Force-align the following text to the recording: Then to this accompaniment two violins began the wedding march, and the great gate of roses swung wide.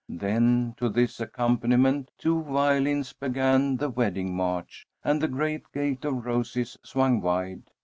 Then 0.09 0.73
to 0.77 0.89
this 0.89 1.19
accompaniment 1.19 2.09
two 2.17 2.41
violins 2.41 3.13
began 3.13 3.77
the 3.77 3.91
wedding 3.91 4.35
march, 4.35 4.87
and 5.03 5.21
the 5.21 5.27
great 5.27 5.71
gate 5.71 6.05
of 6.05 6.25
roses 6.25 6.75
swung 6.81 7.21
wide. 7.21 7.65